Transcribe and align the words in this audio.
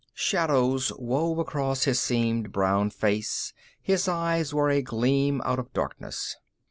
Shadows 0.15 0.91
wove 0.97 1.37
across 1.37 1.83
his 1.83 1.99
seamed 1.99 2.51
brown 2.51 2.89
face, 2.89 3.53
his 3.79 4.07
eyes 4.07 4.51
were 4.51 4.71
a 4.71 4.81
gleam 4.81 5.43
out 5.45 5.59
of 5.59 5.71
darkness. 5.73 6.37